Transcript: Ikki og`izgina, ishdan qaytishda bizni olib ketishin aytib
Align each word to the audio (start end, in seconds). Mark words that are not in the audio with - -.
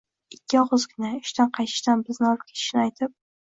Ikki 0.35 0.57
og`izgina, 0.61 1.11
ishdan 1.17 1.51
qaytishda 1.59 1.95
bizni 2.09 2.27
olib 2.31 2.43
ketishin 2.49 2.83
aytib 2.87 3.17